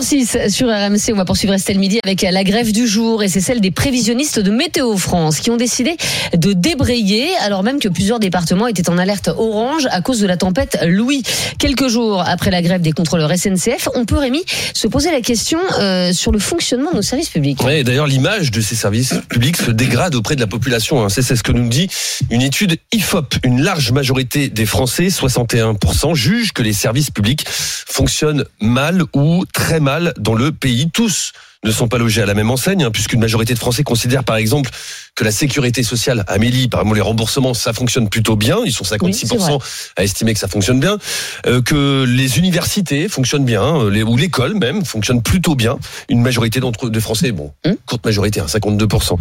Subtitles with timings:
[0.00, 3.40] 13h06 sur RMC, on va poursuivre Estelle Midi avec la grève du jour et c'est
[3.40, 5.96] celle des prévisionnistes de Météo France qui ont décidé
[6.36, 10.36] de débrayer alors même que plusieurs départements étaient en alerte orange à cause de la
[10.36, 11.22] tempête Louis.
[11.58, 15.58] Quelques jours après la grève des contrôleurs SNCF, on peut Rémi se poser la question
[15.80, 17.62] euh, sur le fonctionnement de nos services publics.
[17.62, 21.02] Ouais, d'ailleurs, l'image de ces services publics se dégrade auprès de la population.
[21.02, 21.08] hein.
[21.08, 21.88] C'est ce que nous dit
[22.30, 23.36] une étude IFOP.
[23.44, 29.80] Une large majorité des Français, 61%, jugent que les services publics fonctionnent mal ou très
[29.80, 29.85] mal
[30.18, 30.90] dans le pays.
[30.90, 31.32] Tous
[31.64, 34.36] ne sont pas logés à la même enseigne, hein, puisqu'une majorité de Français considèrent par
[34.36, 34.70] exemple
[35.16, 38.58] que la sécurité sociale, Amélie, par exemple les remboursements, ça fonctionne plutôt bien.
[38.64, 39.58] Ils sont 56%
[39.96, 40.98] à estimer que ça fonctionne bien.
[41.46, 45.78] Euh, que les universités fonctionnent bien, euh, les, ou l'école même fonctionne plutôt bien.
[46.10, 47.76] Une majorité d'entre de Français, bon, Hum.
[47.86, 49.16] courte majorité, hein, 52%.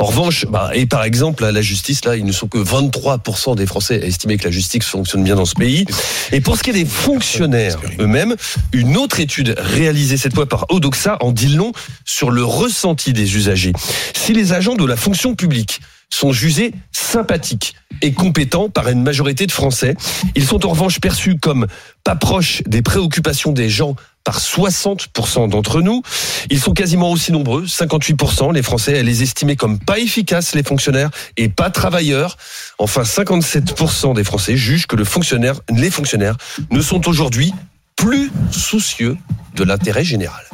[0.00, 3.54] En revanche, bah, et par exemple, à la justice, là, ils ne sont que 23%
[3.54, 5.86] des Français à estimer que la justice fonctionne bien dans ce pays.
[6.32, 8.34] Et pour ce qui est des fonctionnaires eux-mêmes,
[8.72, 11.70] une autre étude réalisée cette fois par Odoxa en dit long
[12.04, 13.72] sur le ressenti des usagers.
[14.14, 19.46] Si les agents de la fonction publique sont jugés sympathiques et compétents par une majorité
[19.46, 19.96] de Français,
[20.34, 21.66] ils sont en revanche perçus comme
[22.04, 26.02] pas proches des préoccupations des gens par 60% d'entre nous.
[26.50, 31.10] Ils sont quasiment aussi nombreux, 58%, les Français, les estimer comme pas efficaces, les fonctionnaires,
[31.36, 32.36] et pas travailleurs.
[32.78, 36.36] Enfin, 57% des Français jugent que le fonctionnaire, les fonctionnaires
[36.72, 37.52] ne sont aujourd'hui
[37.94, 39.16] plus soucieux
[39.54, 40.44] de l'intérêt général.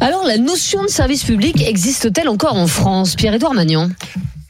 [0.00, 3.90] Alors la notion de service public existe-t-elle encore en France Pierre-Édouard Magnan?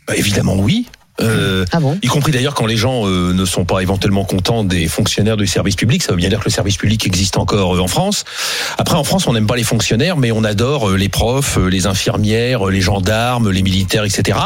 [0.06, 0.86] Bah, évidemment oui.
[1.22, 4.64] Euh, Ah bon y compris d'ailleurs quand les gens euh, ne sont pas éventuellement contents
[4.64, 7.76] des fonctionnaires du service public, ça veut bien dire que le service public existe encore
[7.76, 8.24] euh, en France.
[8.78, 11.68] Après en France on n'aime pas les fonctionnaires, mais on adore euh, les profs, euh,
[11.68, 14.38] les infirmières, euh, les gendarmes, les militaires, etc.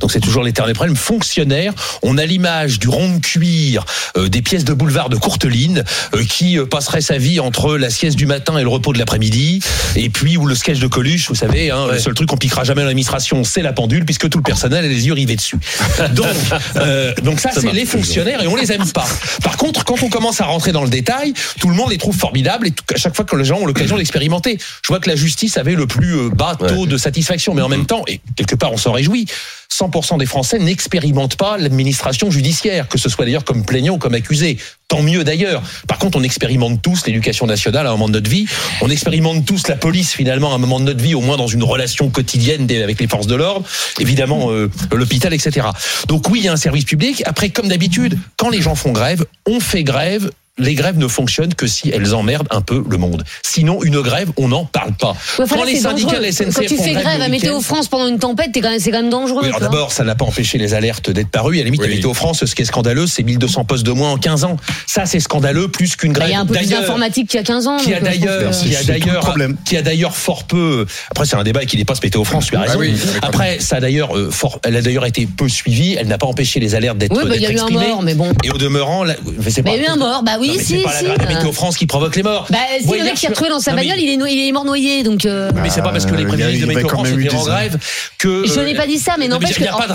[0.00, 0.96] Donc c'est toujours l'éternel problème.
[0.96, 3.84] Fonctionnaire, on a l'image du rond de cuir,
[4.16, 5.84] euh, des pièces de boulevard de Courteline,
[6.14, 8.98] euh, qui euh, passerait sa vie entre la sieste du matin et le repos de
[8.98, 9.60] l'après-midi,
[9.96, 12.64] et puis ou le sketch de Coluche, vous savez, hein, le seul truc qu'on piquera
[12.64, 15.58] jamais à l'administration, c'est la pendule, puisque tout le personnel a les yeux rivés dessus.
[16.14, 16.26] Donc,
[16.76, 19.06] euh, donc ça, c'est les fonctionnaires et on les aime pas.
[19.42, 22.16] Par contre, quand on commence à rentrer dans le détail, tout le monde les trouve
[22.16, 24.58] formidables et tout- à chaque fois que les gens ont l'occasion d'expérimenter.
[24.82, 27.68] Je vois que la justice avait le plus euh, bas taux de satisfaction, mais en
[27.68, 29.26] même temps, et quelque part on s'en réjouit,
[29.72, 34.14] 100% des Français n'expérimentent pas l'administration judiciaire, que ce soit d'ailleurs comme plaignant ou comme
[34.14, 34.58] accusé.
[34.88, 35.62] Tant mieux d'ailleurs.
[35.88, 38.46] Par contre, on expérimente tous l'éducation nationale à un moment de notre vie.
[38.82, 41.46] On expérimente tous la police finalement à un moment de notre vie, au moins dans
[41.46, 43.66] une relation quotidienne avec les forces de l'ordre.
[43.98, 45.68] Évidemment, euh, l'hôpital, etc.
[46.08, 47.22] Donc oui, il y a un service public.
[47.24, 50.30] Après, comme d'habitude, quand les gens font grève, on fait grève.
[50.58, 53.24] Les grèves ne fonctionnent que si elles emmerdent un peu le monde.
[53.42, 55.16] Sinon, une grève, on n'en parle pas.
[55.38, 56.22] Ouais, quand là, les syndicats dangereux.
[56.26, 58.90] la SNCF Quand tu font fais grève à Météo France pendant une tempête, quand c'est
[58.90, 59.40] quand même dangereux.
[59.44, 61.54] oui, d'abord, ça n'a pas empêché les alertes d'être parues.
[61.56, 61.86] À la limite, Oui.
[61.86, 64.58] à Météo France, ce qui est scandaleux, c'est 1200 postes de moins en 15 ans.
[64.86, 66.28] Ça, c'est scandaleux plus qu'une Bah, grève.
[66.28, 67.78] Il y a un peu plus d'informatique qu'il y a 15 ans.
[67.78, 69.34] qui a euh, d'ailleurs, qui a d'ailleurs,
[69.64, 70.84] qui a d'ailleurs fort peu.
[71.10, 72.48] Après, c'est un débat qui dépasse Météo France.
[72.48, 72.78] Tu as raison.
[72.78, 74.60] oui, Après, ça a d'ailleurs euh, fort.
[74.64, 75.96] Elle a d'ailleurs été peu suivie.
[75.98, 77.86] Elle n'a pas empêché les alertes d'être Oui, bah, il y a eu un exprimées.
[77.88, 78.32] mort, mais bon.
[78.44, 79.06] Et au demeurant,
[79.48, 80.92] c'est pas- il y a eu un mort, bah oui, Non, mais si, c'est pas
[80.92, 81.04] si.
[81.06, 82.46] la, Météo France qui provoque les morts.
[82.50, 84.26] Bah, si le mec qui a retrouvé dans sa Non, mais- bagnole, il est, no-
[84.26, 85.24] il est mort noyé, donc.
[85.24, 87.44] euh, mais c'est pas parce que les Euh, y a- de Météo France étaient en
[87.44, 87.78] des- grève
[88.18, 88.44] que.
[88.46, 89.86] Je n'ai pas dit ça, mais non, n'empêche que- Bah,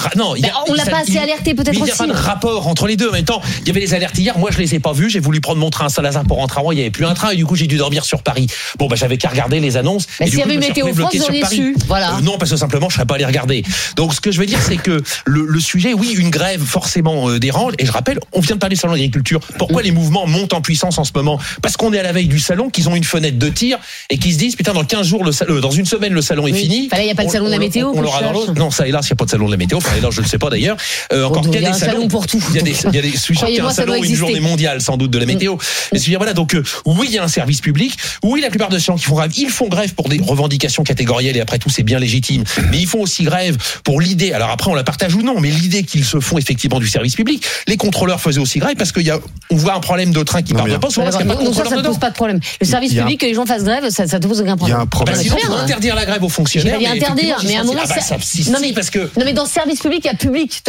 [0.67, 1.97] on l'a pas assez alerté, peut-être mais Il n'y a aussi.
[1.97, 3.09] pas de rapport entre les deux.
[3.09, 4.37] En même temps, il y avait les alertes hier.
[4.37, 5.09] Moi, je les ai pas vues.
[5.09, 6.71] J'ai voulu prendre mon train à Saint-Lazare pour rentrer à Rouen.
[6.71, 8.47] Il n'y avait plus un train et du coup, j'ai dû dormir sur Paris.
[8.77, 10.05] Bon, bah, j'avais qu'à regarder les annonces.
[10.05, 11.55] Bah, et du s'il y coup, avait Météo France, auriez Paris.
[11.55, 11.75] su.
[11.87, 12.15] Voilà.
[12.15, 13.63] Euh, non, parce que simplement, je serais pas allé regarder.
[13.95, 17.73] Donc, ce que je veux dire, c'est que le, sujet, oui, une grève forcément dérange.
[17.79, 19.39] Et je rappelle, on vient de parler du salon d'agriculture.
[19.57, 22.27] Pourquoi les mouvements montent en puissance en ce moment Parce qu'on est à la veille
[22.27, 23.77] du salon, qu'ils ont une fenêtre de tir
[24.09, 26.47] et qu'ils se disent, putain, dans 15 jours, le euh, dans une semaine, le salon
[26.47, 26.87] est fini.
[26.91, 28.01] Enfin, là, il y a pas de On- salon de la on- météo, On, que
[28.01, 28.53] l'aura dans.
[28.53, 29.77] Non, ça, hélas, il n'y a pas de salon de la météo.
[29.77, 30.77] Enfin, hélas, je ne sais pas d'ailleurs.
[31.13, 32.43] Euh, encore qu'il il y a un salon pour tout.
[32.51, 33.71] Il y a des, il y a des, je suis sûr qu'il y a un
[33.71, 35.55] salon, une journée mondiale, sans doute, de la météo.
[35.91, 37.97] Mais je veux dire, voilà, donc, euh, oui, il y a un service public.
[38.23, 40.83] Oui, la plupart de ces gens qui font grève, ils font grève pour des revendications
[40.83, 42.43] catégorielles et après tout, c'est bien légitime.
[42.71, 44.33] Mais ils font aussi grève pour l'idée.
[44.33, 47.15] Alors après, on la partage ou non, mais l'idée qu'ils se font effectivement du service
[47.15, 47.45] public.
[47.67, 49.19] Les contrôleurs faisaient aussi grève parce qu'il y a,
[49.49, 51.25] on voit un problème de train qui Non, part de pas souvent Ouais, parce qu'il
[51.25, 52.39] n'y a pas de donc ça, ne pose pas de problème.
[52.61, 54.57] Le service Il public, que les gens fassent grève, ça, te pose aucun Il y
[54.57, 54.77] problème.
[54.77, 55.15] a un problème.
[55.15, 55.63] Bah, Ah, sinon, faut bien.
[55.63, 56.77] interdire la grève aux fonctionnaires.
[56.79, 59.33] dit interdire, effectivement, mais à un moment, ah bah, non, mais, parce que non, mais
[59.33, 60.61] dans le service public, il y a public.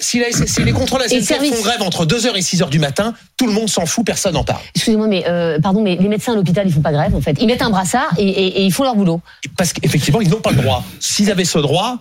[0.00, 3.52] Si, les contrôles Et SNCF font grève entre 2h et 6h du matin, tout le
[3.52, 4.60] monde s'en fout, personne n'en parle.
[4.74, 7.36] Excusez-moi, mais euh, pardon, mais les médecins à l'hôpital, ils font pas grève en fait.
[7.40, 9.20] Ils mettent un brassard et, ils font leur boulot.
[9.56, 10.84] Parce qu'effectivement, ils n'ont pas le droit.
[11.00, 11.98] S'ils avaient ce droit,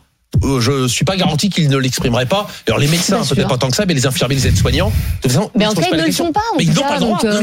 [0.59, 2.47] je suis pas garanti qu'ils ne l'exprimeraient pas.
[2.67, 5.31] Alors les médecins, peut-être pas tant que ça, mais les infirmiers, les aides-soignants, de toute
[5.31, 6.99] façon, Mais en tout cas, ils ne le font pas, Mais ils n'ont pas le
[7.01, 7.19] droit.
[7.25, 7.41] euh,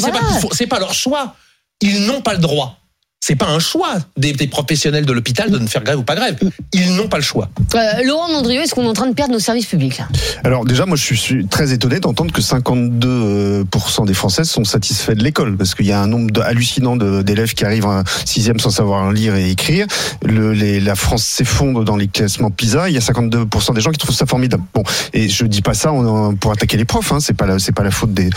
[0.53, 1.35] c'est pas leur choix.
[1.81, 2.77] Ils n'ont pas le droit.
[3.21, 6.15] C'est pas un choix des, des professionnels de l'hôpital de ne faire grève ou pas
[6.15, 6.39] grève.
[6.73, 7.49] Ils n'ont pas le choix.
[7.75, 10.09] Euh, Laurent Mondrieux, est-ce qu'on est en train de perdre nos services publics là?
[10.45, 15.13] Alors déjà, moi, je suis- suis très étonné d'entendre que 52% des Françaises sont satisfaits
[15.13, 18.61] de l'école, parce qu'il y a un nombre de- hallucinant d'élèves qui arrivent en sixième
[18.61, 19.87] sans savoir lire et écrire.
[20.23, 22.89] Le, les- la France s'effondre dans les classements PISA.
[22.89, 24.63] Il y a 52% des gens qui trouvent ça formidable.
[24.73, 25.93] Bon, et je dis pas ça
[26.41, 27.13] pour attaquer les profs.
[27.13, 28.31] Hein, c'est pas la, c'est pas la faute des,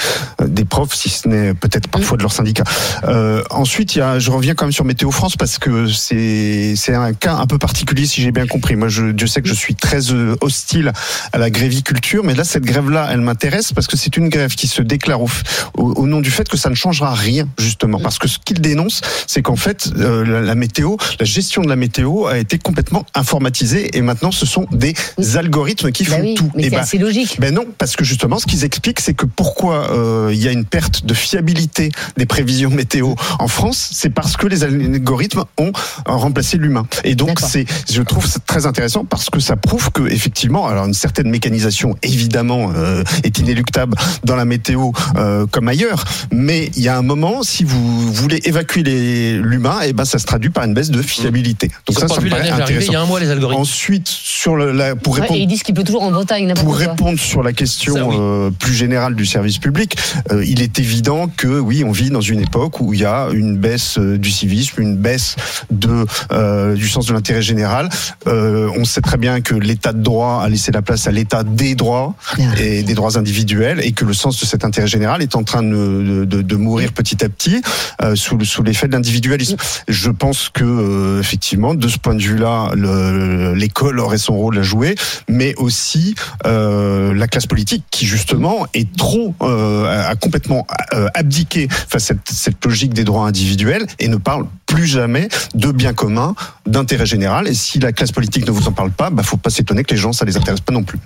[0.45, 2.63] des profs, si ce n'est peut-être parfois de leur syndicat.
[3.07, 6.73] Euh, ensuite, il y a, je reviens quand même sur Météo France parce que c'est
[6.75, 8.75] c'est un cas un peu particulier, si j'ai bien compris.
[8.75, 10.91] Moi, je, Dieu sait que je suis très euh, hostile
[11.33, 14.67] à la gréviculture, mais là, cette grève-là, elle m'intéresse parce que c'est une grève qui
[14.67, 15.29] se déclare au,
[15.75, 17.99] au, au nom du fait que ça ne changera rien, justement.
[17.99, 21.69] Parce que ce qu'il dénonce, c'est qu'en fait, euh, la, la météo, la gestion de
[21.69, 24.93] la météo a été complètement informatisée et maintenant, ce sont des
[25.35, 26.49] algorithmes qui Bah font oui, tout.
[26.55, 27.37] mais Et c'est bah, assez logique.
[27.39, 30.51] ben non, parce que justement, ce qu'ils expliquent, c'est que pourquoi euh, il y a
[30.51, 35.71] une perte de fiabilité des prévisions météo en France, c'est parce que les algorithmes ont
[36.07, 36.85] euh, remplacé l'humain.
[37.03, 40.85] Et donc, c'est, je trouve ça très intéressant parce que ça prouve que effectivement, alors
[40.85, 46.03] une certaine mécanisation, évidemment, euh, est inéluctable dans la météo euh, comme ailleurs.
[46.31, 50.19] Mais il y a un moment, si vous voulez évacuer les- l'humain, et ben ça
[50.19, 51.67] se traduit par une baisse de fiabilité.
[51.67, 52.87] Donc Ils ça, ça me paraît intéressant.
[52.91, 53.61] il y a un mois, les algorithmes.
[53.61, 56.53] Ensuite, sur le, la, pour Ouais, répondre et ils disent qu'il peut toujours en Bretagne,
[56.55, 56.77] pour quoi.
[56.77, 58.15] répondre sur la question Ça, oui.
[58.19, 59.97] euh, plus générale du service public,
[60.45, 63.57] il est évident que oui, on vit dans une époque où il y a une
[63.57, 65.35] baisse du civisme, une baisse
[65.71, 67.89] de euh, du sens de l'intérêt général.
[68.27, 71.43] Euh, on sait très bien que l'État de droit a laissé la place à l'État
[71.43, 72.15] des droits
[72.59, 75.63] et des droits individuels, et que le sens de cet intérêt général est en train
[75.63, 77.61] de, de, de mourir petit à petit
[78.01, 79.55] euh, sous, le- sous l'effet de l'individualisme.
[79.87, 84.63] Je pense que effectivement, de ce point de vue-là, le- l'école aurait son rôle à
[84.63, 84.95] jouer,
[85.29, 86.15] mais aussi
[86.45, 90.65] la classe politique qui justement est trop a a complètement
[91.13, 95.71] abdiqué face à cette, cette logique des droits individuels et ne parle plus jamais de
[95.71, 96.35] bien commun,
[96.65, 97.47] d'intérêt général.
[97.47, 99.93] Et si la classe politique ne vous en parle pas, bah faut pas s'étonner que
[99.93, 100.99] les gens ça les intéresse pas non plus.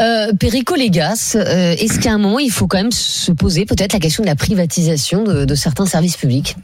[0.00, 3.92] Euh, Perico Légas, euh, est-ce qu'à un moment, il faut quand même se poser peut-être
[3.92, 6.56] la question de la privatisation de, de certains services publics?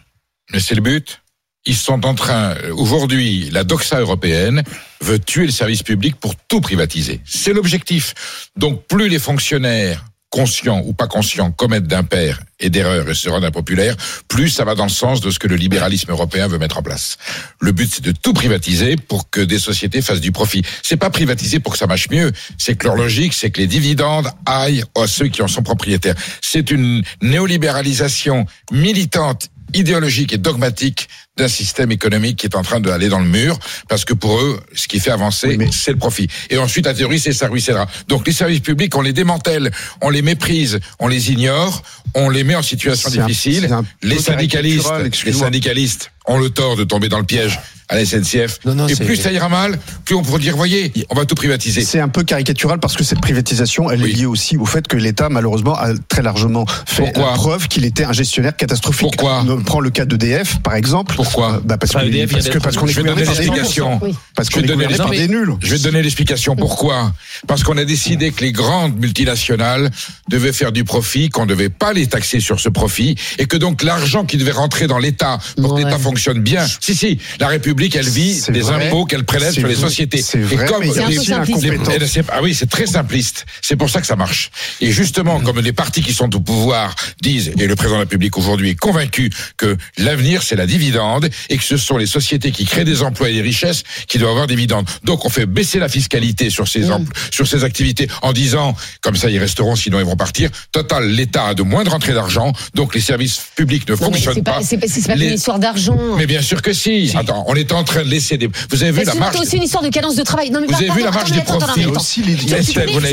[0.53, 1.21] Mais c'est le but.
[1.69, 4.63] Ils sont en train, euh, aujourd'hui, la doxa européenne
[5.01, 7.21] veut tuer le service public pour tout privatiser.
[7.25, 8.15] C'est l'objectif.
[8.57, 10.05] Donc plus les fonctionnaires
[10.37, 13.97] conscients ou pas conscients commettent d'impairs et d'erreurs et se rendent impopulaires,
[14.29, 16.83] plus ça va dans le sens de ce que le libéralisme européen veut mettre en
[16.83, 17.17] place.
[17.59, 20.63] Le but, c'est de tout privatiser pour que des sociétés fassent du profit.
[20.83, 22.33] C'est pas privatiser pour que ça marche mieux.
[22.59, 26.17] C'est que leur logique, c'est que les dividendes aillent à ceux qui en sont propriétaires.
[26.43, 33.09] C'est une néolibéralisation militante idéologique et dogmatique d'un système économique qui est en train d'aller
[33.09, 33.59] dans le mur,
[33.89, 36.29] parce que pour eux, ce qui fait avancer, Oui, mais- c'est le profit.
[36.51, 37.87] Et ensuite, la théorie, c'est ça ruissellera.
[38.09, 39.71] Donc les services publics, on les démantèle,
[40.01, 41.83] on les méprise, on les ignore,
[42.15, 43.71] on les met en situation difficile.
[43.71, 44.91] un Les syndicalistes,
[45.25, 48.59] les syndicalistes ont le tort de tomber dans le piège à la SNCF.
[48.65, 51.35] Non, non, et plus ça ira mal, plus on pourra dire, voyez, on va tout
[51.35, 51.83] privatiser.
[51.83, 54.11] C'est un peu caricatural parce que cette privatisation, elle Oui.
[54.11, 57.69] est liée aussi au fait que l'État, malheureusement, a très largement fait Pourquoi la preuve
[57.69, 59.01] qu'il était un gestionnaire catastrophique.
[59.03, 61.15] Pourquoi On prend le cas d'EDF, par exemple.
[61.15, 63.41] Pourquoi Euh, bah parce, Enfin, y a parce, que, parce qu'on est gouverné par des
[63.43, 63.51] nuls.
[63.55, 63.99] l'explication.
[64.03, 64.15] Oui.
[64.35, 65.41] Parce Je qu'on vais est donner gouverné par l'explication.
[65.45, 65.57] des nuls.
[65.61, 67.13] Je vais te donner l'explication pourquoi.
[67.47, 69.91] Parce qu'on a décidé que les grandes multinationales
[70.29, 73.57] devaient faire du profit, qu'on ne devait pas les taxer sur ce profit, et que
[73.57, 75.83] donc l'argent qui devait rentrer dans l'État pour Ouais.
[75.83, 76.65] que l'État fonctionne bien.
[76.81, 78.87] Si, si, la République, elle vit des vrai.
[78.87, 79.89] impôts qu'elle prélève sur les vrai.
[79.89, 80.23] sociétés.
[80.23, 83.47] C'est Et vrai, comme les- c'est- ah oui, c'est très simpliste.
[83.63, 84.51] C'est pour ça que ça marche.
[84.81, 88.05] Et justement, comme les partis qui sont au pouvoir disent, et le président de la
[88.05, 92.51] République aujourd'hui est convaincu que l'avenir c'est la dividende et que ce sont les sociétés
[92.53, 94.87] qui créent des emplois et des richesses qui doivent avoir des dividendes.
[95.05, 99.17] Donc on fait baisser la fiscalité sur ces empl- sur ces activités en disant, comme
[99.17, 100.51] ça ils resteront, sinon ils vont partir.
[100.73, 104.43] Total, l'État a de moins de rentrées d'argent, donc les services publics ne Non, fonctionnent
[104.43, 104.63] pas, pas.
[104.63, 105.99] c'est pas, pas Les- une histoire d'argent.
[106.17, 107.13] Mais bien sûr que si.
[107.15, 108.49] Attends, on est en train de laisser des.
[108.71, 109.41] Vous avez vu la C'est marge.
[109.41, 110.51] aussi une histoire de cadence de travail.
[110.51, 111.81] Non, mais Vous avez vu la attends, des profits.
[111.83, 111.89] Tu-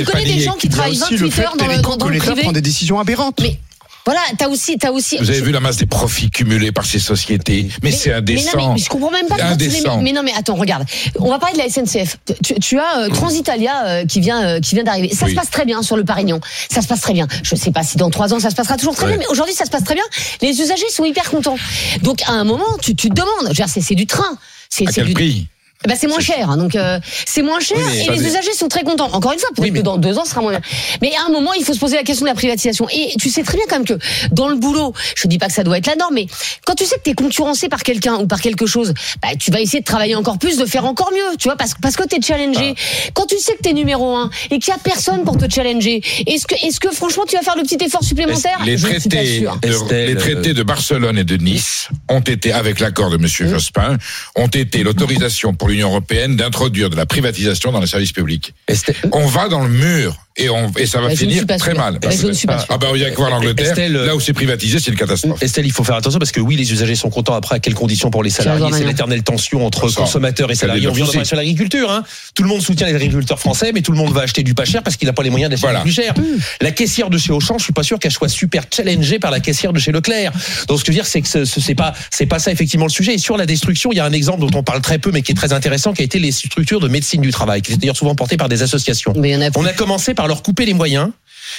[0.06, 2.42] connais, des gens qui travaillent aussi le 28 fait, heures dans le, privé?
[2.42, 3.42] prend des décisions aberrantes.
[4.06, 5.18] Mais voilà, t'as aussi, t'as aussi.
[5.18, 7.70] Vous avez vu la masse des profits cumulés par ces sociétés.
[7.82, 8.58] Mais, c'est Mais, indécent.
[8.58, 10.02] non, mais je comprends même pas les Indécent.
[10.02, 10.86] Mais non, mais attends, regarde.
[11.20, 12.18] On va parler de la SNCF.
[12.44, 15.10] Tu, tu as euh, Transitalia euh, qui vient, euh, qui vient d'arriver.
[15.14, 15.32] Ça Oui.
[15.32, 16.42] se passe très bien sur le Parignon.
[16.70, 17.28] Ça se passe très bien.
[17.44, 19.12] Je sais pas si dans trois ans ça se passera toujours très Ouais.
[19.12, 20.04] bien, mais aujourd'hui ça se passe très bien.
[20.42, 21.58] Les usagers sont hyper contents.
[22.02, 23.54] Donc à un moment, tu, tu te demandes.
[23.68, 24.38] C'est du train.
[24.70, 25.14] C'est À quel du.
[25.14, 25.48] prix?
[25.88, 28.68] Bah c'est moins cher, hein, donc euh, c'est moins cher Oui, et les usagers sont
[28.68, 29.10] très contents.
[29.12, 30.62] Encore une fois, peut-être Oui, mais- que dans deux ans, ce sera moins bien.
[31.02, 32.88] Mais à un moment, il faut se poser la question de la privatisation.
[32.90, 33.98] Et tu sais très bien quand même que
[34.32, 36.28] dans le boulot, je dis pas que ça doit être la norme, mais
[36.66, 39.52] quand tu sais que tu es concurrencé par quelqu'un ou par quelque chose, bah, tu
[39.52, 42.08] vas essayer de travailler encore plus, de faire encore mieux, tu vois, parce, parce que
[42.08, 42.76] tu es challengé.
[42.78, 43.10] Ah.
[43.14, 45.50] Quand tu sais que tu es numéro un et qu'il y a personne pour te
[45.54, 48.60] challenger, est-ce que, est-ce que franchement tu vas faire le petit effort supplémentaire?
[48.66, 53.10] Les traités, de, Estelle, les traités de Barcelone et de Nice ont été, avec l'accord
[53.10, 53.98] de Monsieur Jospin,
[54.36, 58.54] ont été l'autorisation pour l'Union européenne d'introduire de la privatisation dans les services publics.
[59.12, 62.00] On va dans le mur et, on, et ça va ne finir très mal.
[62.04, 62.68] Ouais, je ne suis pas sûre.
[62.70, 63.68] Ah bah il y a que voir l'Angleterre.
[63.70, 65.42] Estelle, Là où c'est privatisé, c'est une catastrophe.
[65.44, 67.34] Estelle, il faut faire attention parce que oui, les usagers sont contents.
[67.36, 68.88] Après, à quelles conditions pour les salariés C'est Manuel.
[68.90, 70.88] l'éternelle tension entre Ça, consommateurs et salariés.
[70.88, 71.92] On vient de sur l'agriculture.
[71.92, 72.04] Hein.
[72.36, 74.66] Tout le monde soutient les agriculteurs français, mais tout le monde va acheter du pas
[74.66, 75.80] cher parce qu'il n'a pas les moyens d'acheter Voilà.
[75.80, 76.14] du plus cher.
[76.62, 79.40] La caissière de chez Auchan, je suis pas sûr qu'elle soit super challengée par la
[79.40, 80.32] caissière de chez Leclerc.
[80.68, 82.52] Donc ce que je veux dire, c'est que ce- ce- c'est pas c'est pas ça
[82.52, 83.14] effectivement le sujet.
[83.14, 85.22] Et sur la destruction, il y a un exemple dont on parle très peu, mais
[85.22, 87.80] qui est très intéressant, qui a été les structures de médecine du travail, qui étaient
[87.82, 89.14] d'ailleurs souvent portées par des associations.
[89.16, 91.10] Mais il y en a On a commencé par leur couper les moyens.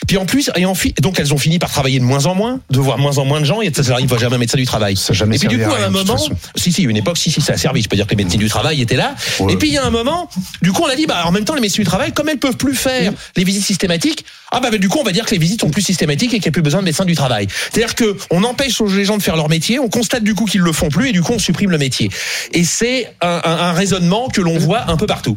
[0.08, 2.34] Puis en plus, et en fi- donc elles ont fini par travailler de moins en
[2.34, 4.64] moins, de voir moins en moins de gens, et ça n'arrive jamais un médecin du
[4.64, 4.96] travail.
[4.96, 6.16] Ça a jamais et puis du coup, à un moment,
[6.56, 7.82] si, si, une époque, si, si, ça a servi.
[7.82, 9.14] Je peux dire que les médecins du travail étaient là.
[9.40, 9.52] Ouais.
[9.52, 10.28] Et puis il y a un moment,
[10.62, 12.38] du coup, on a dit, bah, en même temps, les médecins du travail, comme elles
[12.38, 15.32] peuvent plus faire les visites systématiques, ah bah, bah, du coup, on va dire que
[15.32, 17.46] les visites sont plus systématiques et qu'il n'y a plus besoin de médecins du travail.
[17.70, 20.62] C'est-à-dire que on empêche les gens de faire leur métier, on constate du coup qu'ils
[20.62, 22.10] le font plus, et du coup, on supprime le métier.
[22.52, 25.36] Et c'est un, un- un raisonnement que l'on voit un peu partout.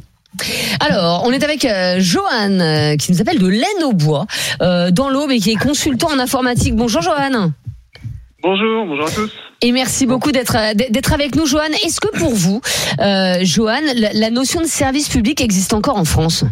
[0.79, 4.25] Alors, on est avec euh, Johan, euh, qui nous appelle de laine au bois,
[4.61, 6.75] euh, dans l'Aube et qui est consultant en informatique.
[6.75, 7.51] Bonjour Johan.
[8.43, 9.31] Bonjour, bonjour à tous.
[9.61, 11.63] Et merci beaucoup d'être d'être avec nous, Johan.
[11.83, 12.61] Est-ce que pour vous,
[13.41, 16.43] Johan, la, la notion de service public existe encore en France?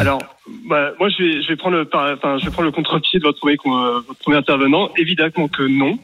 [0.00, 0.22] Alors,
[0.66, 3.18] bah, moi, je vais, je vais prendre le, par- enfin, je vais prendre le contre-pied
[3.20, 4.88] de votre premier, votre premier intervenant.
[4.96, 5.98] Évidemment que non.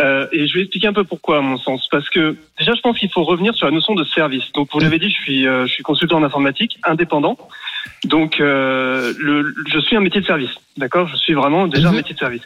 [0.00, 1.86] Euh, et je vais expliquer un peu pourquoi, à mon sens.
[1.90, 4.50] Parce que déjà, je pense qu'il faut revenir sur la notion de service.
[4.52, 7.36] Donc, vous l'avez dit, je suis, euh, je suis consultant en informatique, indépendant.
[8.04, 10.50] Donc, euh, le, je suis un métier de service.
[10.76, 11.06] D'accord?
[11.08, 11.96] Je suis vraiment déjà un Mhm.
[11.98, 12.42] métier de service.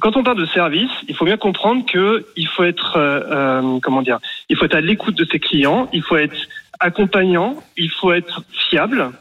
[0.00, 3.78] Quand on parle de service, il faut bien comprendre que il faut être, euh, euh,
[3.80, 6.36] comment dire, il faut être à l'écoute de ses clients, il faut être
[6.80, 9.12] accompagnant, il faut être fiable,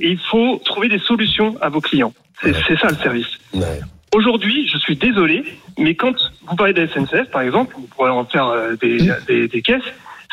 [0.00, 2.12] et il faut trouver des solutions à vos clients.
[2.42, 3.28] C'est c'est ça le service.
[3.54, 3.80] Ouais.
[4.14, 5.44] Aujourd'hui, je suis désolé,
[5.78, 6.14] mais quand
[6.48, 9.62] vous parlez de la SNCF, par exemple, vous pourrez en faire euh, des, des, des
[9.62, 9.82] caisses,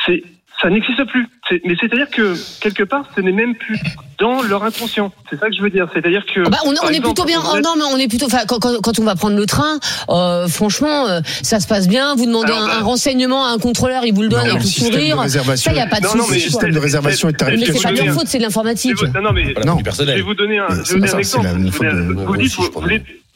[0.05, 0.23] c'est
[0.61, 1.27] ça n'existe plus.
[1.49, 3.77] C'est- Mais c'est-à-dire que quelque part, ce n'est même plus
[4.19, 5.11] dans leur inconscient.
[5.29, 5.89] C'est ça que je veux dire.
[5.93, 7.41] C'est-à-dire que Ah bah, on, est plutôt bien.
[7.53, 8.27] Oh non, mais on est plutôt.
[8.27, 9.77] Enfin, quand, quand, quand on va prendre le train,
[10.07, 12.15] euh, franchement, euh, ça se passe bien.
[12.15, 14.51] Vous demandez Alors, un, bah- un renseignement à un contrôleur, il vous le donne Non,
[14.51, 15.21] avec le sourire.
[15.57, 16.31] Ça, y a pas de Non, non, souci.
[16.31, 16.49] mais le quoi.
[16.51, 17.73] système de réservation est Mais tarifié.
[17.73, 19.03] c'est pas de leur faute, c'est de l'informatique.
[19.21, 19.77] Non, mais Voilà, Non.
[19.79, 20.15] je personnel.
[20.15, 22.13] vais vous donner un, je vais C'est vous donner un exemple.
[22.25, 22.55] vous, dites,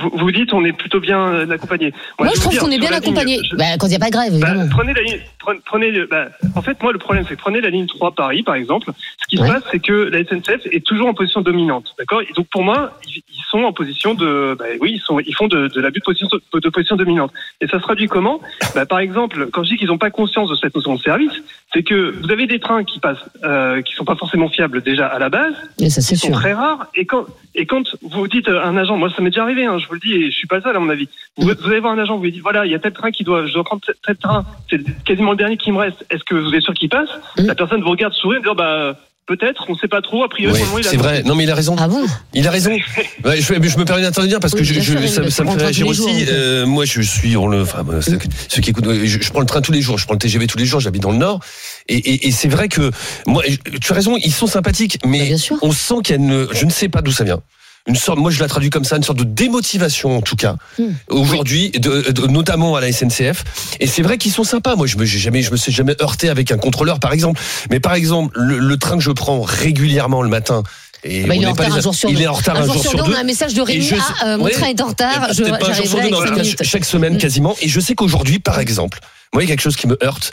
[0.00, 1.92] vous, vous dites, on est plutôt bien accompagné.
[2.18, 3.38] Moi, je vous trouve qu'on est bien accompagné.
[3.50, 5.20] je- Bah, quand il n'y a pas de grève, Bah, prenez la ligne,
[5.64, 6.26] prenez, le- bah,
[6.56, 8.90] en fait, moi, le problème, c'est que prenez la ligne 3 Paris, par exemple.
[9.22, 9.48] Ce qui Ouais.
[9.48, 12.22] se passe, c'est que la SNCF est toujours en position dominante, d'accord?
[12.22, 15.48] Et donc, pour moi, ils, ils sont en position de, oui, ils sont, ils font
[15.48, 17.32] de, de l'abus de position, de position dominante.
[17.60, 18.40] Et ça se traduit comment?
[18.88, 21.32] Par exemple, quand je dis qu'ils n'ont pas conscience de cette notion de service,
[21.72, 25.06] c'est que vous avez des trains qui passent, euh, qui sont pas forcément fiables déjà
[25.06, 26.36] à la base, Et ça, c'est sont sûr.
[26.36, 26.86] très rares.
[26.94, 27.24] Et quand,
[27.54, 29.94] et quand vous dites à un agent, moi ça m'est déjà arrivé, hein, je vous
[29.94, 31.08] le dis, et je suis pas seul à mon avis.
[31.36, 33.10] Vous, vous allez voir un agent, vous lui dites, voilà, il y a tel train
[33.10, 36.04] qui doit, je dois prendre tel- train, c'est quasiment le dernier qui me reste.
[36.10, 37.46] Est-ce que vous êtes sûr qu'il passe Mm.
[37.46, 40.24] La personne vous regarde sourire, et dit, bah peut-être, on sait pas trop.
[40.24, 41.22] A priori, Ouais, c'est vrai.
[41.22, 41.76] Non, mais il a raison.
[41.78, 42.02] Ah bon
[42.32, 42.70] Il a raison.
[43.24, 45.56] Ouais, je, je me permets d'intervenir parce Oui, que je, je- ça, ça me fait
[45.58, 46.24] réagir jours, aussi.
[46.24, 46.32] donc.
[46.32, 48.18] Euh, moi, je suis, on le, enfin, bah, ceux,
[48.48, 50.46] ceux qui écoutent, je, je prends le train tous les jours, je prends le TGV
[50.46, 51.40] tous les jours, j'habite dans le Nord,
[51.88, 52.90] et, et, et c'est vrai que
[53.26, 55.58] moi, je- tu as raison, ils sont sympathiques, Bah, mais sûr.
[55.60, 57.40] on sent qu'il y a une, je ne sais pas d'où ça vient.
[57.88, 60.56] Une sorte, moi je la traduis comme ça, une sorte de démotivation en tout cas
[60.78, 60.92] Hmm.
[61.08, 63.44] aujourd'hui, de- de- notamment à la SNCF.
[63.80, 64.76] Et c'est vrai qu'ils sont sympas.
[64.76, 67.40] Moi, je me, jamais, je me suis jamais heurté avec un contrôleur, par exemple.
[67.70, 70.62] Mais par exemple, le, le train que je prends régulièrement le matin.
[71.04, 72.64] Et Bah, il est en retard les- un jour sur il est en retard Un
[72.66, 73.12] jour sur deux, deux.
[73.12, 73.82] on a un message de Rémi.
[73.84, 74.50] je- Ah, euh, mon ouais.
[74.50, 75.28] train est en retard.
[75.32, 76.62] Je, pas un jour sur deux, avec mais en 5 tout cas, minutes.
[76.64, 77.18] chaque semaine Mm.
[77.18, 77.56] quasiment.
[77.62, 78.98] Et je sais qu'aujourd'hui, par exemple,
[79.32, 80.32] moi, il y a quelque chose qui me heurte.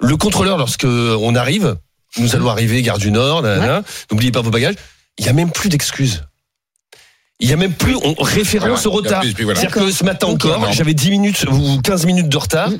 [0.00, 1.76] Le contrôleur, lorsque on arrive,
[2.18, 4.74] nous allons arriver, gare du Nord, nanana, n'oubliez pas vos bagages,
[5.18, 6.24] il y a même plus d'excuses.
[7.40, 9.20] Il y a même plus, on référence Voilà, au retard.
[9.20, 9.60] plus, voilà.
[9.60, 12.70] C'est-à-dire que ce matin encore, j'avais 10 minutes ou 15 minutes de retard.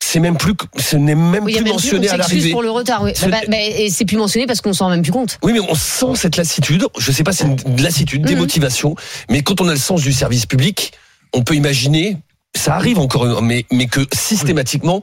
[0.00, 2.50] C'est même plus, ce n'est même Oui, plus même plus, mentionné on à s'excuse l'arrivée.
[2.52, 3.02] pour le retard.
[3.02, 3.10] Oui.
[3.14, 5.38] Ce- Bah, bah, bah, et c'est plus mentionné parce qu'on s'en rend même plus compte.
[5.42, 6.86] Oui, mais on sent cette lassitude.
[6.96, 8.28] Je sais pas, c'est une de lassitude, Mhm.
[8.28, 8.94] démotivation.
[9.28, 10.92] Mais quand on a le sens du service public,
[11.34, 12.16] on peut imaginer,
[12.56, 15.02] ça arrive encore, mais, mais que systématiquement,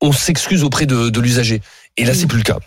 [0.00, 1.60] on s'excuse auprès de, de l'usager.
[1.98, 2.58] Et là, c'est plus le cas.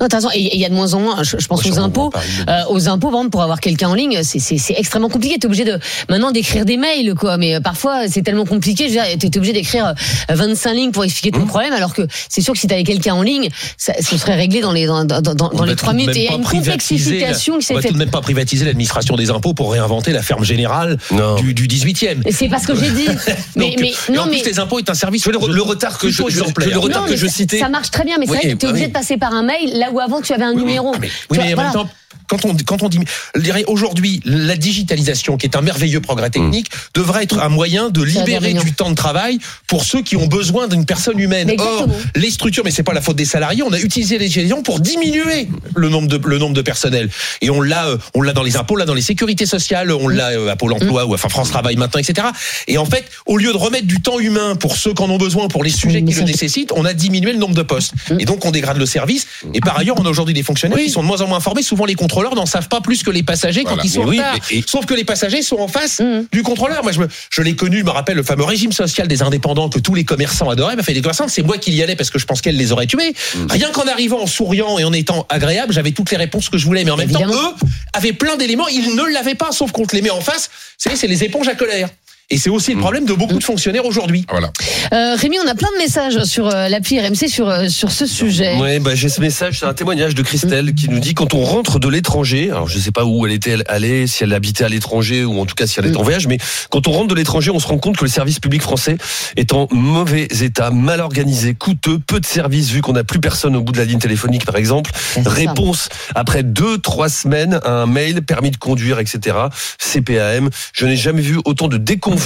[0.00, 0.30] Non, t'as raison.
[0.34, 1.22] Et il y a de moins en moins.
[1.22, 2.10] Je, je pense aux impôts.
[2.48, 5.36] Euh, aux impôts, par exemple, pour avoir quelqu'un en ligne, c'est- extrêmement compliqué.
[5.38, 7.36] T'es obligé de maintenant d'écrire des mails, quoi.
[7.36, 8.88] Mais euh, parfois, c'est tellement compliqué.
[9.18, 9.94] T'es obligé d'écrire
[10.30, 11.40] euh, 25 lignes pour expliquer Mmh.
[11.40, 14.36] ton problème, alors que c'est sûr que si t'avais quelqu'un en ligne, ça, ce serait
[14.36, 16.16] réglé dans les dans, dans, dans, dans On les va trois minutes.
[16.16, 17.92] Et il y a une complexification qui On s'est va tout faite.
[17.94, 21.36] de même pas privatiser l'administration des impôts pour réinventer la ferme générale Non.
[21.36, 22.22] du, du 18e.
[22.26, 23.06] Et c'est pas ce que j'ai dit.
[23.56, 25.26] mais, Donc, mais et non, en mais plus, les impôts est un service.
[25.26, 27.58] Le, le retard que je, je- le retard que je ça- citais.
[27.58, 30.00] Ça marche très bien, mais c'est t'es obligé de passer par un mail là où
[30.00, 30.94] avant tu avais un numéro.
[31.00, 31.88] Mais, en même temps,
[32.28, 33.00] quand on, quand on dit,
[33.34, 37.88] je dirais aujourd'hui, la digitalisation, qui est un merveilleux progrès technique, devrait être un moyen
[37.90, 41.52] de libérer du temps de travail pour ceux qui ont besoin d'une personne humaine.
[41.58, 44.62] Or, les structures, mais c'est pas la faute des salariés, on a utilisé les géants
[44.62, 47.08] pour diminuer le nombre de, le nombre de personnel.
[47.40, 49.90] Et on l'a, euh, on l'a dans les impôts, on l'a dans les sécurités sociales,
[49.90, 52.28] on l'a euh, à Pôle emploi ou enfin France Travail maintenant, etc.
[52.66, 55.18] Et en fait, au lieu de remettre du temps humain pour ceux qui en ont
[55.18, 57.94] besoin, pour les sujets qui le nécessitent, on a diminué le nombre de postes.
[58.18, 59.26] Et donc, on dégrade le service.
[59.54, 61.62] Et par ailleurs, on a aujourd'hui des fonctionnaires qui sont de moins en moins formés.
[61.62, 64.08] Souvent, les contrôleurs n'en savent pas plus que les passagers quand ils sont Mais en
[64.08, 64.36] oui, retard.
[64.50, 66.26] et- Sauf que les passagers sont en face Mm.
[66.32, 66.82] du contrôleur.
[66.82, 69.68] Moi, je, me, je l'ai connu, je me rappelle le fameux régime social des indépendants
[69.68, 70.76] que tous les commerçants adoraient.
[70.76, 72.72] M'a fait des commerçants, c'est moi qui y allais parce que je pense qu'elle les
[72.72, 73.12] aurait tués.
[73.50, 76.64] Rien qu'en arrivant en souriant et en étant agréable, j'avais toutes les réponses que je
[76.64, 76.84] voulais.
[76.84, 77.54] Mais en même temps, eux
[77.92, 78.68] avaient plein d'éléments.
[78.68, 80.48] Ils ne l'avaient pas, sauf qu'on te les met en face.
[80.78, 81.88] C'est c'est les éponges à colère.
[82.30, 84.26] Et c'est aussi le problème de beaucoup de fonctionnaires aujourd'hui.
[84.30, 84.50] Voilà.
[84.92, 88.04] Euh, Rémi, on a plein de messages sur euh, l'appli RMC sur, euh, sur ce
[88.04, 88.58] sujet.
[88.58, 91.42] Ouais, bah, j'ai ce message, c'est un témoignage de Christelle qui nous dit quand on
[91.42, 94.68] rentre de l'étranger, alors je sais pas où elle était allée, si elle habitait à
[94.68, 96.36] l'étranger ou en tout cas si elle est en voyage, mais
[96.68, 98.98] quand on rentre de l'étranger, on se rend compte que le service public français
[99.36, 103.56] est en mauvais état, mal organisé, coûteux, peu de services vu qu'on n'a plus personne
[103.56, 104.90] au bout de la ligne téléphonique par exemple.
[105.24, 109.34] Réponse après deux, trois semaines à un mail, permis de conduire, etc.
[109.78, 110.50] CPAM.
[110.74, 112.17] Je n'ai jamais vu autant de déconvenus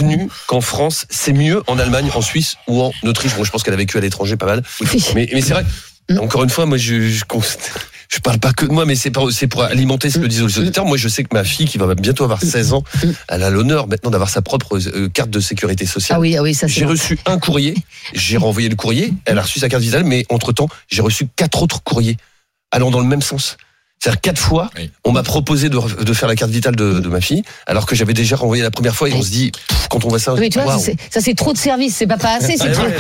[0.47, 1.07] qu'en France.
[1.11, 3.35] C'est mieux en Allemagne, en Suisse ou en Autriche.
[3.37, 4.63] Bon, je pense qu'elle a vécu à l'étranger pas mal.
[5.15, 5.65] Mais, mais c'est vrai.
[6.19, 7.25] Encore une fois, moi, je, je,
[8.09, 9.31] je parle pas que de moi, mais c'est pour,
[9.63, 10.85] alimenter ce que disent les auditeurs.
[10.85, 12.85] Moi, je sais que ma fille, qui va bientôt avoir 16 ans,
[13.29, 16.17] elle a l'honneur maintenant d'avoir sa propre euh, carte de sécurité sociale.
[16.17, 16.75] Ah oui, ah oui, ça c'est.
[16.75, 17.75] J'ai reçu un courrier,
[18.13, 21.63] j'ai renvoyé le courrier, elle a reçu sa carte vitale, mais entre-temps, j'ai reçu quatre
[21.63, 22.17] autres courriers
[22.71, 23.57] allant dans le même sens.
[24.03, 24.91] C'est-à-dire quatre fois, Oui.
[25.05, 27.87] on m'a proposé de, re- de faire la carte vitale de, de ma fille, alors
[27.87, 30.19] que j'avais déjà renvoyé la première fois et on se dit, pff, quand on voit
[30.19, 32.35] ça, on se Oui, dit, tu vois, ça c'est trop de services, c'est pas pas
[32.39, 32.83] assez, c'est trop.
[32.83, 32.97] ouais,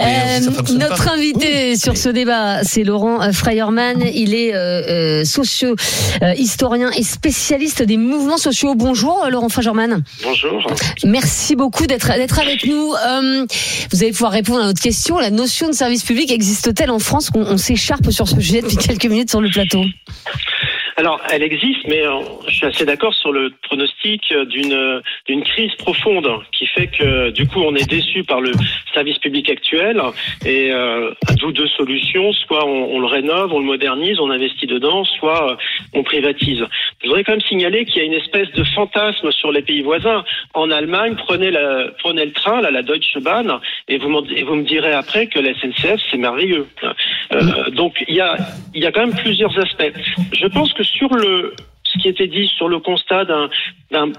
[0.00, 0.72] euh, pas.
[0.72, 4.00] notre invité sur ce débat, c'est Laurent euh, Freierman.
[4.14, 5.76] Il est euh, euh, socio,
[6.22, 8.74] euh, historien et spécialiste des mouvements sociaux.
[8.74, 10.02] Bonjour, Laurent Freierman.
[10.22, 10.66] Bonjour.
[11.04, 12.94] Merci beaucoup d'être d'être avec nous.
[12.94, 13.44] Euh,
[13.92, 15.18] vous allez pouvoir répondre à notre question.
[15.18, 17.28] La notion de service public existe-t-elle en France?
[17.28, 19.82] Qu'on on s'écharpe sur ce sujet depuis quelques minutes sur le plateau
[20.98, 25.00] Alors, elle existe, mais euh, je suis assez d'accord sur le pronostic euh, d'une euh,
[25.26, 28.52] d'une crise profonde qui fait que du coup on est déçu par le
[28.94, 30.00] service public actuel
[30.46, 35.04] et euh, d'où deux solutions soit on, le rénove, on le modernise, on investit dedans,
[35.04, 35.58] soit
[35.92, 36.64] on privatise.
[37.02, 39.82] Je voudrais quand même signaler qu'il y a une espèce de fantasme sur les pays
[39.82, 40.24] voisins.
[40.54, 44.94] En Allemagne, prenez la prenez le train, là, la Deutsche Bahn, et vous me direz
[44.94, 46.66] après que la SNCF c'est merveilleux.
[47.72, 48.36] Donc il y a
[48.74, 49.92] il y a quand même plusieurs aspects.
[50.32, 53.48] Je pense que sur le ce qui était dit sur le constat d'un-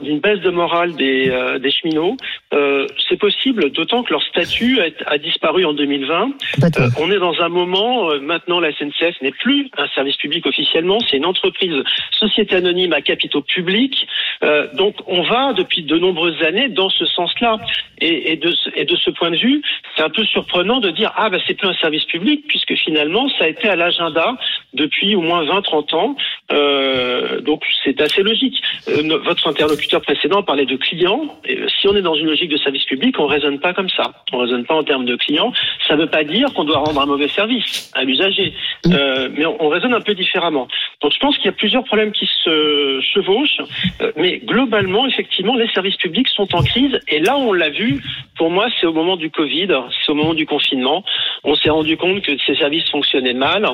[0.02, 2.16] d'une baisse de morale des, euh, des cheminots,
[2.54, 6.32] euh, c'est possible, d'autant que leur statut a, a disparu en 2020.
[6.54, 6.86] Complètement.
[6.86, 10.46] Euh, on est dans un moment, euh, maintenant la SNCF n'est plus un service public
[10.46, 14.08] officiellement, c'est une entreprise société anonyme à capitaux publics.
[14.44, 17.58] Euh, donc on va depuis de nombreuses années dans ce sens-là.
[18.00, 19.62] Et, et, de, ce- et de ce point de vue,
[19.96, 23.28] c'est un peu surprenant de dire ah ben c'est plus un service public puisque finalement
[23.38, 24.38] ça a été à l'agenda
[24.76, 26.16] depuis au moins 20-30 ans.
[26.52, 28.62] Euh, donc c'est assez logique.
[28.86, 31.36] Votre interlocuteur précédent parlait de clients.
[31.46, 34.14] Et, si on est dans une logique de service public, on raisonne pas comme ça.
[34.32, 35.52] On raisonne pas en termes de clients.
[35.88, 38.54] Ça ne veut pas dire qu'on doit rendre un mauvais service à l'usager,
[38.88, 40.68] Euh, mais on, on raisonne un peu différemment.
[41.02, 43.62] Donc je pense qu'il y a plusieurs problèmes qui se chevauchent,
[44.02, 47.00] Euh, mais globalement, effectivement, les services publics sont en crise.
[47.08, 48.02] Et là, on l'a vu.
[48.38, 51.04] Pour moi, c'est au moment du Covid, c'est au moment du confinement.
[51.44, 53.68] On s'est rendu compte que ces services fonctionnaient mal,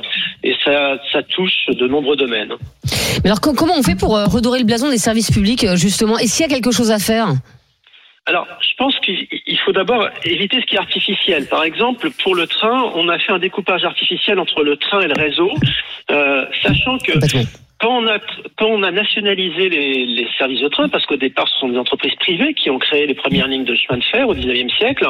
[0.43, 2.53] et ça, ça touche de nombreux domaines.
[3.23, 5.75] Mais alors co- comment on fait pour euh, redorer le blason des services publics euh,
[5.75, 6.17] justement?
[6.17, 7.29] Est-ce qu'il y a quelque chose à faire?
[8.25, 11.45] Alors, je pense qu'il il faut d'abord éviter ce qui est artificiel.
[11.47, 15.07] Par exemple, pour le train, on a fait un découpage artificiel entre le train et
[15.07, 15.51] le réseau,
[16.09, 17.11] euh, sachant que.
[17.83, 22.15] Quand on a nationalisé les, services de train, parce qu'au départ ce sont des entreprises
[22.15, 25.05] privées qui ont créé les premières lignes de chemin de fer au 19e siècle.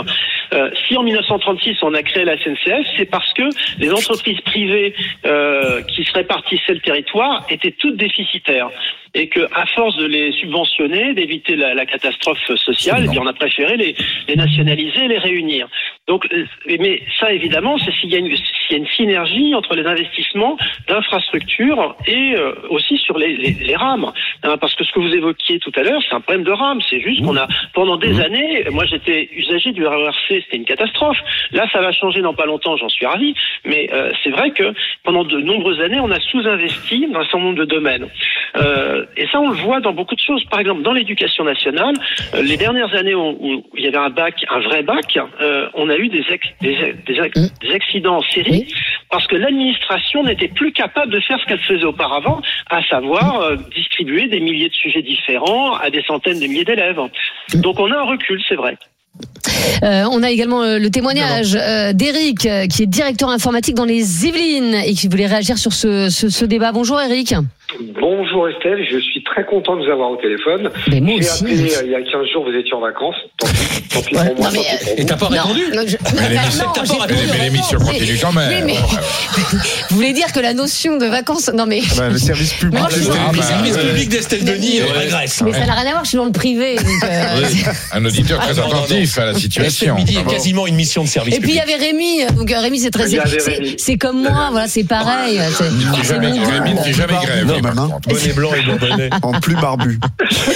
[0.53, 3.43] euh, si en 1936 on a créé la SNCF, c'est parce que
[3.77, 8.69] les entreprises privées euh, qui se répartissaient le territoire étaient toutes déficitaires
[9.13, 13.77] et que à force de les subventionner, d'éviter la, catastrophe sociale, eh on a préféré
[13.77, 13.95] les,
[14.27, 15.67] les nationaliser, les réunir.
[16.07, 16.45] Donc, euh,
[16.79, 18.29] mais ça évidemment, c'est s'il y a une
[18.63, 23.51] s'il y a une synergie entre les investissements d'infrastructures et euh, aussi sur les, les,
[23.51, 24.11] les rames.
[24.43, 26.79] Hein, parce que ce que vous évoquiez tout à l'heure, c'est un problème de rames.
[26.89, 31.17] C'est juste qu'on a pendant des années, moi j'étais usager du RERC, c'était une catastrophe.
[31.51, 33.33] Là, ça va changer dans pas longtemps, j'en suis ravi.
[33.65, 34.73] Mais euh, c'est vrai que
[35.03, 38.07] pendant de nombreuses années, on a sous-investi dans un certain nombre de domaines.
[38.55, 40.43] Euh, et ça, on le voit dans beaucoup de choses.
[40.45, 41.95] Par exemple, dans l'éducation nationale,
[42.33, 45.67] euh, les dernières années où, où il y avait un bac, un vrai bac, euh,
[45.73, 48.21] on a eu des, ex- des, des, ex- des accidents en
[49.09, 53.55] parce que l'administration n'était plus capable de faire ce qu'elle faisait auparavant, à savoir euh,
[53.75, 56.99] distribuer des milliers de sujets différents à des centaines de milliers d'élèves.
[57.55, 58.77] Donc on a un recul, c'est vrai.
[59.83, 64.25] Euh, on a également euh, le témoignage euh, d'Eric, qui est directeur informatique dans les
[64.25, 66.71] Yvelines et qui voulait réagir sur ce, ce, ce débat.
[66.71, 67.35] Bonjour Eric.
[67.99, 70.69] Bonjour Estelle, je suis très content de vous avoir au téléphone.
[70.89, 71.43] Mais moi J'ai aussi.
[71.43, 73.15] appelé euh, il y a 15 jours, vous étiez en vacances.
[73.39, 75.07] Tant pis, tant pis pour moi, Non, mais, tant pis pour Et vous.
[75.07, 78.65] t'as pas répondu Non, je- Mais l'émission- continue quand même.
[78.65, 78.75] Oui,
[79.89, 81.81] vous voulez dire que la notion de vacances, non mais.
[81.97, 82.79] Bah, le service public.
[82.79, 83.89] Moi, je Ah, bah, Le service ouais.
[83.89, 85.41] public d'Estelle Denis euh, régresse.
[85.43, 86.77] Mais ça n'a rien à voir, je suis dans le privé.
[87.03, 87.41] euh,
[87.93, 89.95] Un auditeur très Ah, attentif à la situation.
[89.95, 92.59] Midi est quasiment une mission de service Et puis il y avait Rémi, donc euh,
[92.59, 95.39] Rémi c'est très, c'est- comme moi, voilà, c'est pareil.
[95.39, 96.03] Rémi ne
[96.93, 97.45] jamais grève.
[97.45, 99.09] Bonnet blanc et bourbonnais.
[99.23, 99.99] En plus barbu.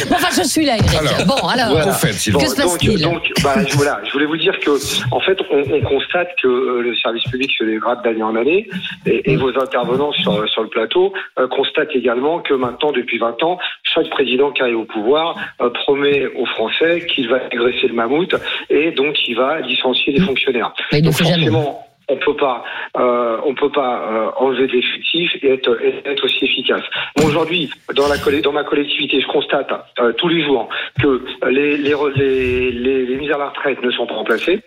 [0.10, 0.90] Bon, enfin, je suis là, Eric.
[0.96, 1.70] Alors, bon, alors.
[1.72, 1.94] Voilà.
[1.94, 4.58] Fait, s'il Que vous se passe-t-il donc, donc, bah, je- voilà, je voulais vous dire
[4.60, 4.72] que,
[5.12, 8.68] en fait, on, on constate que euh, le service public se dégrade d'année en année,
[9.06, 13.42] et, et vos intervenants sur, sur le plateau euh, constatent également que maintenant, depuis 20
[13.44, 17.94] ans, chaque président qui arrive au pouvoir euh, promet aux Français qu'il va agresser le
[17.94, 18.36] mammouth,
[18.70, 20.74] et donc il va licencier les fonctionnaires.
[20.92, 21.48] Mais il Donc fait jamais.
[21.48, 22.64] forcément, on peut pas,
[22.98, 26.84] euh, on peut pas euh, enlever de l'effectif et être, être aussi efficace.
[27.24, 30.70] Aujourd'hui, dans la dans ma collectivité, je constate euh, tous les jours
[31.02, 34.62] que les les les les mises à la retraite ne sont pas remplacées.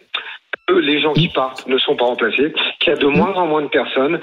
[0.79, 3.63] Les gens qui partent ne sont pas remplacés, qu'il y a de moins en moins
[3.63, 4.21] de personnes.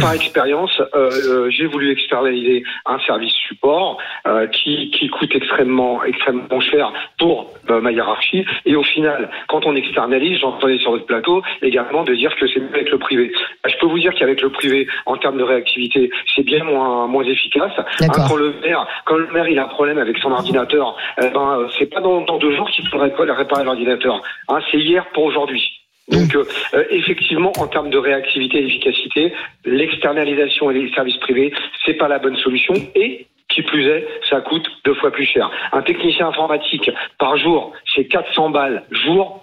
[0.00, 6.02] Par expérience, euh, euh, j'ai voulu externaliser un service support euh, qui, qui coûte extrêmement,
[6.04, 8.44] extrêmement cher pour euh, ma hiérarchie.
[8.64, 12.60] Et au final, quand on externalise, j'entendais sur votre plateau également de dire que c'est
[12.60, 13.32] mieux avec le privé.
[13.62, 17.06] Bah, Je peux vous dire qu'avec le privé, en termes de réactivité, c'est bien moins,
[17.06, 17.72] moins efficace.
[17.78, 21.28] Hein, quand le maire, quand le maire il a un problème avec son ordinateur, eh
[21.30, 24.22] ben, euh, c'est pas dans, dans deux jours qu'il faudrait réparer l'ordinateur.
[24.48, 25.85] Hein, c'est hier pour aujourd'hui.
[26.08, 29.32] Donc, euh, euh, effectivement, en termes de réactivité et d'efficacité,
[29.64, 31.52] l'externalisation et les services privés,
[31.84, 32.74] c'est pas la bonne solution.
[32.94, 35.50] Et qui plus est, ça coûte deux fois plus cher.
[35.72, 39.42] Un technicien informatique par jour, c'est 400 balles jour.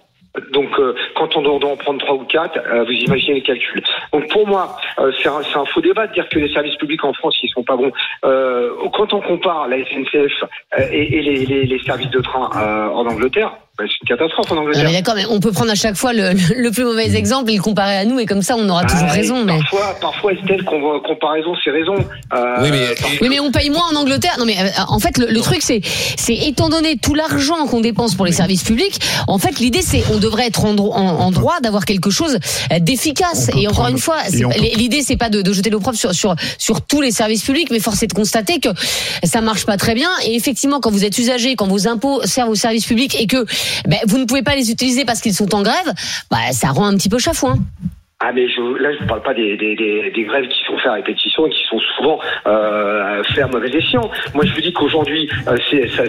[0.52, 3.84] Donc, euh, quand on doit, en prendre trois ou quatre, euh, vous imaginez les calculs.
[4.12, 7.04] Donc, pour moi, euh, c'est un, un faux débat de dire que les services publics
[7.04, 7.92] en France, ils sont pas bons.
[8.26, 10.44] Euh, quand on compare la SNCF
[10.80, 12.50] euh, et, et les, les- les services de train
[12.92, 14.84] en Angleterre, bah, c'est une catastrophe en Angleterre.
[14.86, 17.56] mais d'accord, mais on peut prendre à chaque fois le, le plus mauvais exemple et
[17.56, 19.44] le comparer à nous, et comme ça, on aura toujours Ah, raison.
[19.46, 19.58] Mais...
[19.58, 21.96] Parfois, parfois Estelle, com- comparaison, c'est raison.
[22.36, 24.36] Euh, Oui, mais- Oui, mais on paye moins en Angleterre.
[24.38, 25.82] Non, mais euh, en fait, le, le truc, c'est,
[26.18, 30.04] c'est étant donné tout l'argent qu'on dépense pour les services publics, en fait, l'idée, c'est,
[30.14, 32.38] on devrait être en, dro- en- en droit d'avoir quelque chose
[32.80, 33.50] d'efficace.
[33.58, 34.18] Et encore prendre- une fois,
[34.76, 37.80] l'idée, c'est pas de, de jeter l'opprobre sur, sur, sur tous les services publics, mais
[37.80, 38.70] force est de constater que
[39.24, 40.10] ça marche pas très bien.
[40.28, 43.46] Et effectivement, quand vous êtes usager, quand vos impôts servent aux services publics et que
[43.88, 45.94] ben, vous ne pouvez pas les utiliser parce qu'ils sont en grève,
[46.32, 47.58] bah, ça rend un petit peu chafouin.
[48.26, 50.78] Ah mais je, là je ne parle pas des, des, des, des grèves qui sont
[50.78, 54.10] faites à répétition et qui sont souvent euh, faites à mauvais escient.
[54.34, 55.58] Moi je vous dis qu'aujourd'hui euh,
[55.98, 56.06] ça,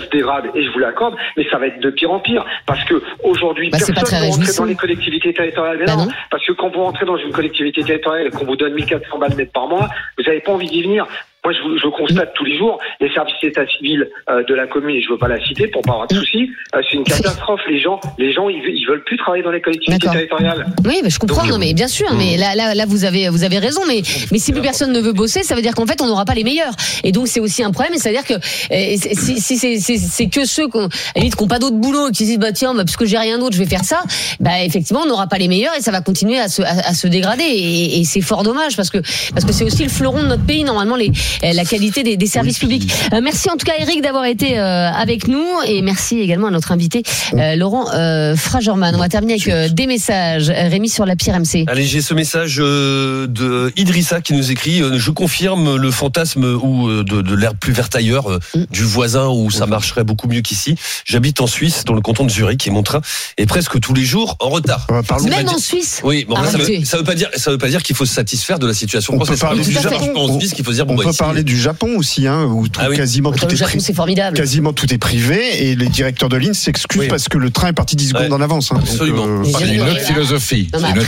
[0.00, 2.82] se dégrade et je vous l'accorde, mais ça va être de pire en pire parce
[2.84, 4.62] que aujourd'hui Bah, personne ne rentre réjouissant.
[4.62, 5.76] dans les collectivités territoriales.
[5.80, 6.12] Mais Bah non, non.
[6.30, 9.34] parce que quand vous rentrez dans une collectivité territoriale et qu'on vous donne 1400 balles
[9.36, 11.06] net par mois, vous n'avez pas envie d'y venir.
[11.44, 14.96] Moi, je, je constate tous les jours les services d'état civil euh, de la commune,
[14.96, 16.50] et je veux pas la citer pour pas avoir de soucis.
[16.74, 17.60] euh, c'est une catastrophe.
[17.68, 20.66] Les gens, les gens, ils, ils veulent plus travailler dans les collectivités territoriales.
[20.84, 21.42] Oui, mais je comprends.
[21.42, 22.06] Donc, non, mais bien sûr.
[22.16, 23.82] Mais là, là, là, vous avez, vous avez raison.
[23.86, 24.02] Mais,
[24.32, 26.34] mais si plus personne ne veut bosser, ça veut dire qu'en fait, on n'aura pas
[26.34, 26.74] les meilleurs.
[27.02, 27.94] Et donc, c'est aussi un problème.
[27.96, 31.48] C'est-à-dire que euh, si, si c'est, que ceux qui, ont, à la limite, qui n'ont
[31.48, 33.62] pas d'autre boulot, et qui se disent, bah tiens, bah, puisque j'ai rien d'autre, je
[33.62, 34.02] vais faire ça.
[34.40, 36.94] Bah effectivement, on n'aura pas les meilleurs et ça va continuer à se, à, à
[36.94, 37.44] se dégrader.
[37.44, 38.98] Et, et c'est fort dommage parce que
[39.32, 40.64] parce que c'est aussi le fleuron de notre pays.
[40.64, 42.90] Normalement, les la qualité des, des services publics.
[43.12, 46.50] Euh, merci en tout cas Eric d'avoir été euh, avec nous et merci également à
[46.50, 47.02] notre invité
[47.34, 48.94] euh, Laurent euh, Fragerman.
[48.94, 50.50] On va terminer avec euh, des messages.
[50.50, 51.64] Rémi sur la pire MC.
[51.66, 56.44] Allez, j'ai ce message euh, de Idrissa qui nous écrit euh, Je confirme le fantasme
[56.44, 58.64] ou euh, de, de l'herbe plus verte ailleurs euh, Mm.
[58.70, 60.76] du voisin où ça marcherait beaucoup mieux qu'ici.
[61.04, 63.00] J'habite en Suisse, dans le canton de Zurich, et mon train
[63.36, 64.86] est presque tous les jours en retard.
[64.90, 66.00] Euh, Même en Suisse.
[66.04, 68.04] Oui, bon, là, ça, veut, ça veut pas dire, ça veut pas dire qu'il faut
[68.06, 69.38] se satisfaire de la situation On peut française.
[69.38, 71.42] C'est pas parler du Suisse qu'il faut se dire bon On bah peut ici, parler
[71.42, 72.96] du Japon aussi, hein, où tout- Ah oui.
[72.96, 74.36] quasiment tout le est Japon, formidable.
[74.36, 77.08] Quasiment tout est privé et les directeurs de ligne s'excusent Oui.
[77.08, 78.32] parce que le train est parti 10 secondes Ouais.
[78.32, 78.72] en avance.
[78.72, 78.76] hein.
[78.80, 79.42] Absolument.
[79.44, 80.68] C'est jamais- une autre philosophie.
[80.72, 80.98] Non, mais une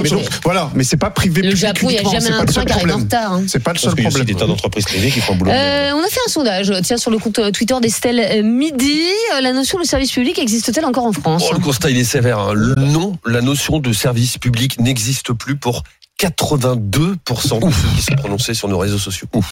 [0.00, 1.42] autre donc, voilà, mais c'est pas privé.
[1.42, 2.88] Le Japon, il n'y a jamais c'est un pas le train seul qui arrive en
[2.88, 3.00] problème.
[3.04, 3.32] retard.
[3.32, 3.42] hein.
[3.48, 4.26] C'est pas le Parce seul y a problème.
[4.26, 5.50] des tas d'entreprises privées qui font boulot.
[5.50, 9.00] Euh, on a fait un sondage, tiens, sur le compte euh, Twitter d'Estelle euh, Midi.
[9.36, 12.04] Euh, La notion de service public existe-t-elle encore en France Oh, le constat, il est
[12.04, 12.54] sévère.
[12.54, 15.82] Le- Non, la notion de service public n'existe plus pour
[16.18, 19.26] 82% de ceux qui sont prononcés sur nos réseaux sociaux.